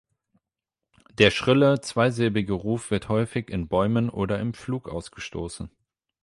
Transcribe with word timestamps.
Der 1.19 1.29
schrille, 1.29 1.79
zweisilbige 1.81 2.53
Ruf 2.53 2.89
wird 2.89 3.07
häufig 3.07 3.51
in 3.51 3.67
Bäumen 3.67 4.09
oder 4.09 4.39
im 4.39 4.55
Flug 4.55 4.89
ausgestoßen. 4.89 5.69